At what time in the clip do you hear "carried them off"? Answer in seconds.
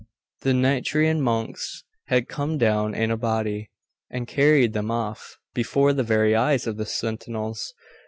4.27-5.37